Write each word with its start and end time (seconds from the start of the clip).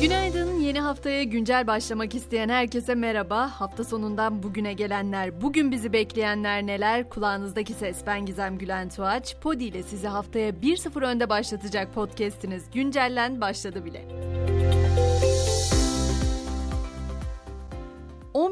Günaydın. 0.00 0.60
Yeni 0.60 0.80
haftaya 0.80 1.22
güncel 1.22 1.66
başlamak 1.66 2.14
isteyen 2.14 2.48
herkese 2.48 2.94
merhaba. 2.94 3.50
Hafta 3.50 3.84
sonundan 3.84 4.42
bugüne 4.42 4.72
gelenler, 4.72 5.42
bugün 5.42 5.70
bizi 5.72 5.92
bekleyenler 5.92 6.66
neler? 6.66 7.08
Kulağınızdaki 7.08 7.72
ses 7.72 8.06
ben 8.06 8.26
Gizem 8.26 8.58
Gülen 8.58 8.88
Tuğaç. 8.88 9.36
Podi 9.40 9.64
ile 9.64 9.82
sizi 9.82 10.08
haftaya 10.08 10.50
1-0 10.50 11.04
önde 11.04 11.28
başlatacak 11.28 11.94
podcast'iniz 11.94 12.70
Güncellen 12.74 13.40
başladı 13.40 13.84
bile. 13.84 14.35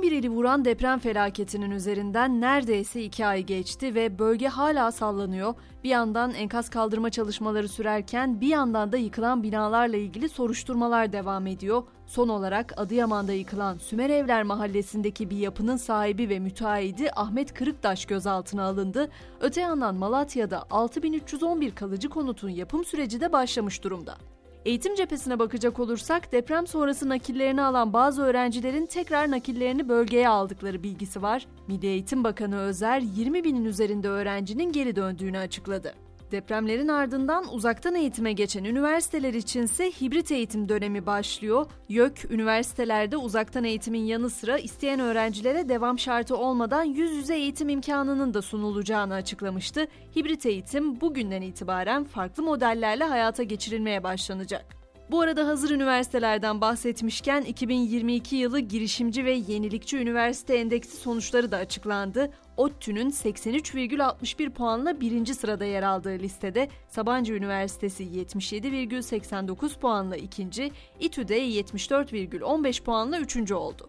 11 0.04 0.16
ili 0.16 0.28
vuran 0.28 0.64
deprem 0.64 0.98
felaketinin 0.98 1.70
üzerinden 1.70 2.40
neredeyse 2.40 3.02
2 3.02 3.26
ay 3.26 3.42
geçti 3.42 3.94
ve 3.94 4.18
bölge 4.18 4.48
hala 4.48 4.92
sallanıyor. 4.92 5.54
Bir 5.84 5.88
yandan 5.88 6.34
enkaz 6.34 6.70
kaldırma 6.70 7.10
çalışmaları 7.10 7.68
sürerken 7.68 8.40
bir 8.40 8.46
yandan 8.46 8.92
da 8.92 8.96
yıkılan 8.96 9.42
binalarla 9.42 9.96
ilgili 9.96 10.28
soruşturmalar 10.28 11.12
devam 11.12 11.46
ediyor. 11.46 11.82
Son 12.06 12.28
olarak 12.28 12.72
Adıyaman'da 12.76 13.32
yıkılan 13.32 13.78
Sümer 13.78 14.10
Evler 14.10 14.42
mahallesindeki 14.42 15.30
bir 15.30 15.38
yapının 15.38 15.76
sahibi 15.76 16.28
ve 16.28 16.38
müteahhidi 16.38 17.10
Ahmet 17.16 17.54
Kırıktaş 17.54 18.06
gözaltına 18.06 18.64
alındı. 18.64 19.10
Öte 19.40 19.60
yandan 19.60 19.94
Malatya'da 19.94 20.64
6311 20.70 21.74
kalıcı 21.74 22.08
konutun 22.08 22.48
yapım 22.48 22.84
süreci 22.84 23.20
de 23.20 23.32
başlamış 23.32 23.84
durumda. 23.84 24.16
Eğitim 24.64 24.94
cephesine 24.94 25.38
bakacak 25.38 25.80
olursak 25.80 26.32
deprem 26.32 26.66
sonrası 26.66 27.08
nakillerini 27.08 27.62
alan 27.62 27.92
bazı 27.92 28.22
öğrencilerin 28.22 28.86
tekrar 28.86 29.30
nakillerini 29.30 29.88
bölgeye 29.88 30.28
aldıkları 30.28 30.82
bilgisi 30.82 31.22
var. 31.22 31.46
Milli 31.68 31.86
Eğitim 31.86 32.24
Bakanı 32.24 32.58
Özer 32.58 33.00
20 33.00 33.44
binin 33.44 33.64
üzerinde 33.64 34.08
öğrencinin 34.08 34.72
geri 34.72 34.96
döndüğünü 34.96 35.38
açıkladı. 35.38 35.94
Depremlerin 36.34 36.88
ardından 36.88 37.54
uzaktan 37.54 37.94
eğitime 37.94 38.32
geçen 38.32 38.64
üniversiteler 38.64 39.34
içinse 39.34 39.90
hibrit 39.90 40.32
eğitim 40.32 40.68
dönemi 40.68 41.06
başlıyor. 41.06 41.66
YÖK, 41.88 42.30
üniversitelerde 42.30 43.16
uzaktan 43.16 43.64
eğitimin 43.64 44.04
yanı 44.04 44.30
sıra 44.30 44.58
isteyen 44.58 45.00
öğrencilere 45.00 45.68
devam 45.68 45.98
şartı 45.98 46.36
olmadan 46.36 46.84
yüz 46.84 47.12
yüze 47.12 47.34
eğitim 47.34 47.68
imkanının 47.68 48.34
da 48.34 48.42
sunulacağını 48.42 49.14
açıklamıştı. 49.14 49.86
Hibrit 50.16 50.46
eğitim 50.46 51.00
bugünden 51.00 51.42
itibaren 51.42 52.04
farklı 52.04 52.42
modellerle 52.42 53.04
hayata 53.04 53.42
geçirilmeye 53.42 54.02
başlanacak. 54.02 54.84
Bu 55.10 55.20
arada 55.20 55.46
hazır 55.46 55.70
üniversitelerden 55.70 56.60
bahsetmişken 56.60 57.42
2022 57.42 58.36
yılı 58.36 58.60
girişimci 58.60 59.24
ve 59.24 59.32
yenilikçi 59.32 59.98
üniversite 59.98 60.56
endeksi 60.56 60.96
sonuçları 60.96 61.52
da 61.52 61.56
açıklandı. 61.56 62.30
ODTÜ'nün 62.56 63.10
83,61 63.10 64.50
puanla 64.50 65.00
birinci 65.00 65.34
sırada 65.34 65.64
yer 65.64 65.82
aldığı 65.82 66.18
listede 66.18 66.68
Sabancı 66.88 67.34
Üniversitesi 67.34 68.04
77,89 68.04 69.78
puanla 69.78 70.16
ikinci, 70.16 70.72
İTÜ'de 71.00 71.48
74,15 71.48 72.82
puanla 72.82 73.18
üçüncü 73.18 73.54
oldu. 73.54 73.88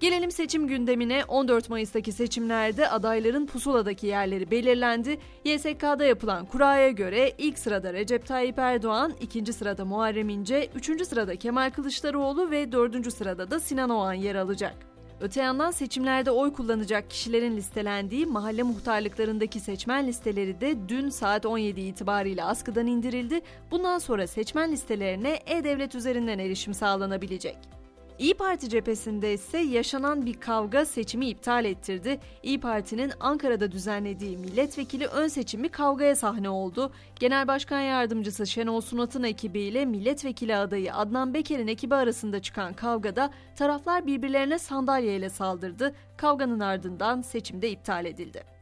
Gelelim 0.00 0.30
seçim 0.30 0.68
gündemine. 0.68 1.24
14 1.28 1.70
Mayıs'taki 1.70 2.12
seçimlerde 2.12 2.88
adayların 2.88 3.46
pusuladaki 3.46 4.06
yerleri 4.06 4.50
belirlendi. 4.50 5.18
YSK'da 5.44 6.04
yapılan 6.04 6.46
kuraya 6.46 6.90
göre 6.90 7.32
ilk 7.38 7.58
sırada 7.58 7.92
Recep 7.92 8.26
Tayyip 8.26 8.58
Erdoğan, 8.58 9.12
ikinci 9.20 9.52
sırada 9.52 9.84
Muharrem 9.84 10.28
İnce, 10.28 10.68
üçüncü 10.74 11.04
sırada 11.04 11.36
Kemal 11.36 11.70
Kılıçdaroğlu 11.70 12.50
ve 12.50 12.72
dördüncü 12.72 13.10
sırada 13.10 13.50
da 13.50 13.60
Sinan 13.60 13.90
Oğan 13.90 14.12
yer 14.12 14.34
alacak. 14.34 14.95
Öte 15.20 15.40
yandan 15.40 15.70
seçimlerde 15.70 16.30
oy 16.30 16.52
kullanacak 16.52 17.10
kişilerin 17.10 17.56
listelendiği 17.56 18.26
mahalle 18.26 18.62
muhtarlıklarındaki 18.62 19.60
seçmen 19.60 20.06
listeleri 20.06 20.60
de 20.60 20.88
dün 20.88 21.08
saat 21.08 21.46
17 21.46 21.80
itibariyle 21.80 22.44
askıdan 22.44 22.86
indirildi. 22.86 23.40
Bundan 23.70 23.98
sonra 23.98 24.26
seçmen 24.26 24.72
listelerine 24.72 25.38
e-devlet 25.46 25.94
üzerinden 25.94 26.38
erişim 26.38 26.74
sağlanabilecek. 26.74 27.75
İyi 28.18 28.34
Parti 28.34 28.68
cephesinde 28.68 29.34
ise 29.34 29.58
yaşanan 29.58 30.26
bir 30.26 30.34
kavga 30.34 30.84
seçimi 30.84 31.28
iptal 31.28 31.64
ettirdi. 31.64 32.20
İyi 32.42 32.60
Parti'nin 32.60 33.12
Ankara'da 33.20 33.72
düzenlediği 33.72 34.38
milletvekili 34.38 35.06
ön 35.06 35.28
seçimi 35.28 35.68
kavgaya 35.68 36.16
sahne 36.16 36.48
oldu. 36.48 36.92
Genel 37.20 37.48
Başkan 37.48 37.80
Yardımcısı 37.80 38.46
Şenol 38.46 38.80
Sunat'ın 38.80 39.22
ekibiyle 39.22 39.84
milletvekili 39.84 40.56
adayı 40.56 40.94
Adnan 40.94 41.34
Beker'in 41.34 41.68
ekibi 41.68 41.94
arasında 41.94 42.42
çıkan 42.42 42.74
kavgada 42.74 43.30
taraflar 43.56 44.06
birbirlerine 44.06 44.58
sandalyeyle 44.58 45.30
saldırdı. 45.30 45.94
Kavganın 46.16 46.60
ardından 46.60 47.22
seçimde 47.22 47.70
iptal 47.70 48.04
edildi. 48.06 48.55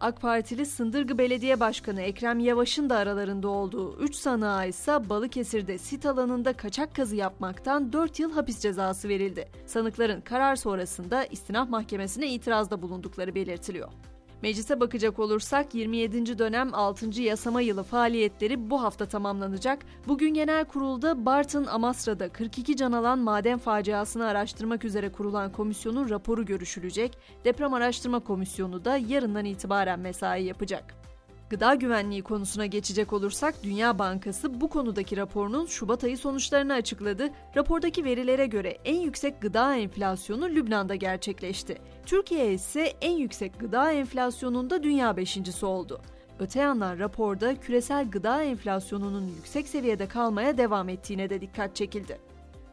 AK 0.00 0.20
Partili 0.20 0.66
Sındırgı 0.66 1.18
Belediye 1.18 1.60
Başkanı 1.60 2.00
Ekrem 2.00 2.38
Yavaş'ın 2.38 2.90
da 2.90 2.96
aralarında 2.96 3.48
olduğu 3.48 3.98
3 3.98 4.14
sanığa 4.14 4.64
ise 4.64 5.08
Balıkesir'de 5.08 5.78
sit 5.78 6.06
alanında 6.06 6.52
kaçak 6.52 6.94
kazı 6.94 7.16
yapmaktan 7.16 7.92
4 7.92 8.18
yıl 8.18 8.32
hapis 8.32 8.60
cezası 8.60 9.08
verildi. 9.08 9.48
Sanıkların 9.66 10.20
karar 10.20 10.56
sonrasında 10.56 11.24
istinaf 11.24 11.68
mahkemesine 11.68 12.28
itirazda 12.28 12.82
bulundukları 12.82 13.34
belirtiliyor. 13.34 13.88
Meclise 14.42 14.80
bakacak 14.80 15.18
olursak 15.18 15.74
27. 15.74 16.38
dönem 16.38 16.74
6. 16.74 17.22
yasama 17.22 17.60
yılı 17.60 17.82
faaliyetleri 17.82 18.70
bu 18.70 18.82
hafta 18.82 19.06
tamamlanacak. 19.06 19.78
Bugün 20.08 20.34
genel 20.34 20.64
kurulda 20.64 21.26
Bartın 21.26 21.66
Amasra'da 21.66 22.28
42 22.28 22.76
can 22.76 22.92
alan 22.92 23.18
maden 23.18 23.58
faciasını 23.58 24.26
araştırmak 24.26 24.84
üzere 24.84 25.12
kurulan 25.12 25.52
komisyonun 25.52 26.10
raporu 26.10 26.44
görüşülecek. 26.44 27.18
Deprem 27.44 27.74
Araştırma 27.74 28.20
Komisyonu 28.20 28.84
da 28.84 28.96
yarından 28.96 29.44
itibaren 29.44 30.00
mesai 30.00 30.44
yapacak. 30.44 31.07
Gıda 31.50 31.74
güvenliği 31.74 32.22
konusuna 32.22 32.66
geçecek 32.66 33.12
olursak 33.12 33.54
Dünya 33.62 33.98
Bankası 33.98 34.60
bu 34.60 34.68
konudaki 34.68 35.16
raporunun 35.16 35.66
Şubat 35.66 36.04
ayı 36.04 36.18
sonuçlarını 36.18 36.72
açıkladı. 36.72 37.30
Rapordaki 37.56 38.04
verilere 38.04 38.46
göre 38.46 38.78
en 38.84 39.00
yüksek 39.00 39.40
gıda 39.40 39.76
enflasyonu 39.76 40.48
Lübnan'da 40.48 40.94
gerçekleşti. 40.94 41.78
Türkiye 42.06 42.52
ise 42.52 42.92
en 43.00 43.16
yüksek 43.16 43.60
gıda 43.60 43.92
enflasyonunda 43.92 44.82
dünya 44.82 45.16
beşincisi 45.16 45.66
oldu. 45.66 46.00
Öte 46.38 46.60
yandan 46.60 46.98
raporda 46.98 47.60
küresel 47.60 48.10
gıda 48.10 48.42
enflasyonunun 48.42 49.26
yüksek 49.36 49.68
seviyede 49.68 50.08
kalmaya 50.08 50.58
devam 50.58 50.88
ettiğine 50.88 51.30
de 51.30 51.40
dikkat 51.40 51.76
çekildi. 51.76 52.18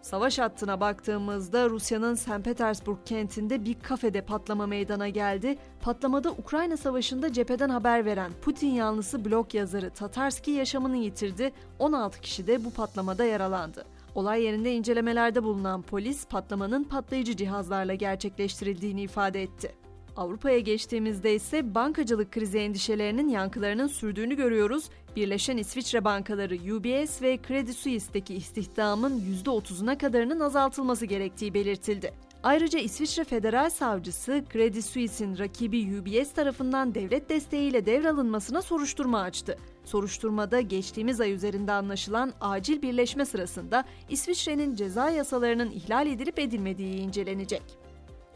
Savaş 0.06 0.40
hattına 0.40 0.80
baktığımızda 0.80 1.70
Rusya'nın 1.70 2.16
St. 2.16 2.44
Petersburg 2.44 2.98
kentinde 3.06 3.66
bir 3.66 3.80
kafede 3.80 4.22
patlama 4.22 4.68
meydana 4.68 5.10
geldi. 5.10 5.58
Patlamada 5.82 6.32
Ukrayna 6.32 6.78
Savaşı'nda 6.78 7.34
cepheden 7.34 7.70
haber 7.70 8.06
veren 8.06 8.32
Putin 8.42 8.68
yanlısı 8.68 9.26
blog 9.26 9.56
yazarı 9.56 9.90
Tatarski 9.90 10.52
yaşamını 10.52 10.98
yitirdi. 10.98 11.52
16 11.80 12.22
kişi 12.22 12.48
de 12.48 12.66
bu 12.66 12.74
patlamada 12.74 13.26
yaralandı. 13.26 13.86
Olay 14.16 14.44
yerinde 14.44 14.74
incelemelerde 14.74 15.44
bulunan 15.44 15.82
polis 15.82 16.26
patlamanın 16.28 16.84
patlayıcı 16.84 17.36
cihazlarla 17.36 17.94
gerçekleştirildiğini 17.94 19.02
ifade 19.02 19.44
etti. 19.44 19.85
Avrupa'ya 20.18 20.60
geçtiğimizde 20.60 21.36
ise 21.36 21.76
bankacılık 21.76 22.32
krizi 22.32 22.58
endişelerinin 22.58 23.30
yankılarının 23.30 23.88
sürdüğünü 23.88 24.36
görüyoruz. 24.36 24.90
Birleşen 25.16 25.58
İsviçre 25.58 26.04
bankaları 26.04 26.56
UBS 26.56 27.22
ve 27.22 27.40
Credit 27.48 27.76
Suisse'deki 27.76 28.36
istihdamın 28.36 29.24
%30'una 29.46 29.98
kadarının 29.98 30.40
azaltılması 30.40 31.06
gerektiği 31.06 31.54
belirtildi. 31.54 32.14
Ayrıca 32.44 32.80
İsviçre 32.80 33.24
Federal 33.24 33.70
Savcısı 33.70 34.44
Credit 34.54 34.86
Suisse'in 34.86 35.38
rakibi 35.38 36.00
UBS 36.00 36.34
tarafından 36.34 36.96
devlet 36.96 37.30
desteğiyle 37.30 37.86
devralınmasına 37.86 38.62
soruşturma 38.62 39.22
açtı. 39.22 39.58
Soruşturmada 39.86 40.62
geçtiğimiz 40.62 41.22
ay 41.22 41.32
üzerinde 41.34 41.72
anlaşılan 41.72 42.34
acil 42.42 42.82
birleşme 42.82 43.26
sırasında 43.26 43.86
İsviçre'nin 44.10 44.76
ceza 44.76 45.10
yasalarının 45.10 45.72
ihlal 45.72 46.08
edilip 46.08 46.40
edilmediği 46.40 46.96
incelenecek. 46.96 47.85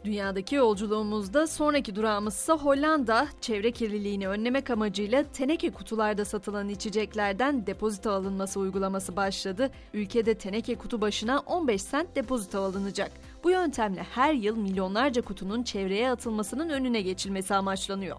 Dünyadaki 0.04 0.54
yolculuğumuzda 0.54 1.46
sonraki 1.46 1.96
durağımız 1.96 2.34
ise 2.34 2.52
Hollanda. 2.52 3.28
Çevre 3.40 3.70
kirliliğini 3.70 4.28
önlemek 4.28 4.70
amacıyla 4.70 5.24
teneke 5.32 5.70
kutularda 5.70 6.24
satılan 6.24 6.68
içeceklerden 6.68 7.66
depozito 7.66 8.10
alınması 8.10 8.60
uygulaması 8.60 9.16
başladı. 9.16 9.70
Ülkede 9.94 10.34
teneke 10.34 10.74
kutu 10.74 11.00
başına 11.00 11.38
15 11.38 11.82
sent 11.82 12.16
depozito 12.16 12.60
alınacak. 12.60 13.12
Bu 13.44 13.50
yöntemle 13.50 14.02
her 14.02 14.34
yıl 14.34 14.56
milyonlarca 14.56 15.22
kutunun 15.22 15.62
çevreye 15.62 16.10
atılmasının 16.10 16.68
önüne 16.68 17.00
geçilmesi 17.00 17.54
amaçlanıyor. 17.54 18.16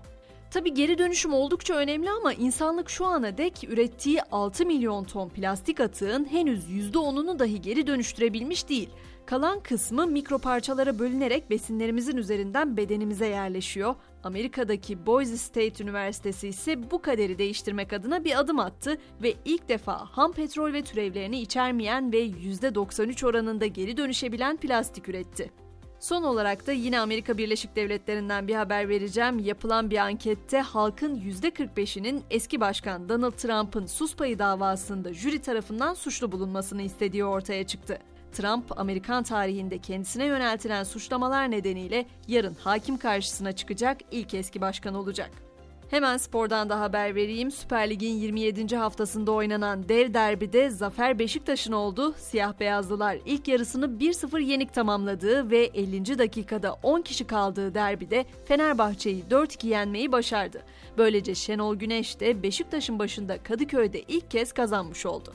Tabi 0.52 0.74
geri 0.74 0.98
dönüşüm 0.98 1.34
oldukça 1.34 1.74
önemli 1.74 2.10
ama 2.12 2.34
insanlık 2.34 2.90
şu 2.90 3.06
ana 3.06 3.38
dek 3.38 3.64
ürettiği 3.68 4.22
6 4.32 4.66
milyon 4.66 5.04
ton 5.04 5.30
plastik 5.30 5.80
atığın 5.80 6.26
henüz 6.32 6.70
%10'unu 6.70 7.40
dahi 7.40 7.62
geri 7.62 7.88
dönüştürebilmiş 7.88 8.70
değil. 8.70 8.90
Kalan 9.26 9.60
kısmı 9.60 10.08
mikro 10.08 10.38
parçalara 10.38 11.00
bölünerek 11.00 11.50
besinlerimizin 11.50 12.18
üzerinden 12.18 12.78
bedenimize 12.78 13.28
yerleşiyor. 13.28 13.96
Amerika'daki 14.24 15.06
Boise 15.06 15.38
State 15.38 15.84
Üniversitesi 15.84 16.48
ise 16.48 16.92
bu 16.92 17.02
kaderi 17.02 17.38
değiştirmek 17.38 17.94
adına 17.94 18.24
bir 18.24 18.40
adım 18.40 18.60
attı 18.60 18.98
ve 19.24 19.34
ilk 19.46 19.70
defa 19.70 20.06
ham 20.06 20.32
petrol 20.32 20.74
ve 20.74 20.82
türevlerini 20.82 21.42
içermeyen 21.42 22.12
ve 22.12 22.26
%93 22.26 23.26
oranında 23.26 23.66
geri 23.66 23.98
dönüşebilen 23.98 24.58
plastik 24.58 25.10
üretti. 25.10 25.61
Son 26.02 26.24
olarak 26.24 26.68
da 26.68 26.72
yine 26.72 27.00
Amerika 27.00 27.38
Birleşik 27.38 27.76
Devletleri'nden 27.76 28.48
bir 28.48 28.56
haber 28.56 28.90
vereceğim. 28.90 29.40
Yapılan 29.40 29.90
bir 29.90 29.98
ankette 29.98 30.62
halkın 30.62 31.16
%45'inin 31.16 32.24
eski 32.30 32.60
başkan 32.60 33.10
Donald 33.10 33.32
Trump'ın 33.32 33.86
sus 33.86 34.16
payı 34.16 34.40
davasında 34.40 35.14
jüri 35.14 35.42
tarafından 35.42 35.94
suçlu 35.94 36.32
bulunmasını 36.32 36.82
istediği 36.82 37.26
ortaya 37.26 37.68
çıktı. 37.68 37.98
Trump, 38.32 38.80
Amerikan 38.80 39.24
tarihinde 39.24 39.78
kendisine 39.78 40.26
yöneltilen 40.26 40.84
suçlamalar 40.84 41.52
nedeniyle 41.52 42.06
yarın 42.28 42.56
hakim 42.64 42.98
karşısına 42.98 43.52
çıkacak 43.52 43.98
ilk 44.12 44.34
eski 44.34 44.62
başkan 44.62 44.94
olacak. 44.94 45.51
Hemen 45.92 46.18
spordan 46.18 46.70
da 46.70 46.80
haber 46.80 47.16
vereyim. 47.16 47.52
Süper 47.52 47.90
Lig'in 47.90 48.16
27. 48.16 48.76
haftasında 48.76 49.32
oynanan 49.32 49.90
dev 49.90 50.14
derbide 50.14 50.70
zafer 50.70 51.20
Beşiktaş'ın 51.20 51.72
oldu. 51.72 52.14
Siyah 52.18 52.60
beyazlılar 52.60 53.18
ilk 53.26 53.48
yarısını 53.48 53.86
1-0 53.86 54.42
yenik 54.42 54.74
tamamladığı 54.74 55.52
ve 55.52 55.66
50. 55.66 56.18
dakikada 56.18 56.74
10 56.84 57.02
kişi 57.02 57.28
kaldığı 57.28 57.74
derbide 57.74 58.26
Fenerbahçe'yi 58.46 59.24
4-2 59.24 59.68
yenmeyi 59.68 60.12
başardı. 60.12 60.62
Böylece 60.98 61.36
Şenol 61.36 61.76
Güneş 61.76 62.20
de 62.20 62.44
Beşiktaş'ın 62.44 63.00
başında 63.00 63.44
Kadıköy'de 63.44 64.02
ilk 64.02 64.32
kez 64.32 64.52
kazanmış 64.52 65.06
oldu. 65.06 65.34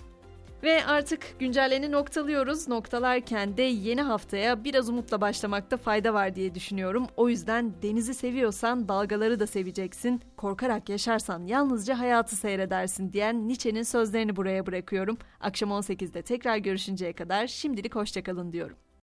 Ve 0.62 0.86
artık 0.86 1.36
güncelleni 1.38 1.92
noktalıyoruz. 1.92 2.68
Noktalarken 2.68 3.56
de 3.56 3.62
yeni 3.62 4.02
haftaya 4.02 4.64
biraz 4.64 4.88
umutla 4.88 5.20
başlamakta 5.20 5.76
fayda 5.76 6.14
var 6.14 6.34
diye 6.34 6.54
düşünüyorum. 6.54 7.06
O 7.16 7.28
yüzden 7.28 7.82
denizi 7.82 8.14
seviyorsan 8.14 8.88
dalgaları 8.88 9.40
da 9.40 9.46
seveceksin. 9.46 10.22
Korkarak 10.36 10.88
yaşarsan 10.88 11.46
yalnızca 11.46 11.98
hayatı 11.98 12.36
seyredersin 12.36 13.12
diyen 13.12 13.48
Nietzsche'nin 13.48 13.82
sözlerini 13.82 14.36
buraya 14.36 14.66
bırakıyorum. 14.66 15.18
Akşam 15.40 15.70
18'de 15.70 16.22
tekrar 16.22 16.56
görüşünceye 16.56 17.12
kadar 17.12 17.46
şimdilik 17.46 17.94
hoşçakalın 17.94 18.52
diyorum. 18.52 18.85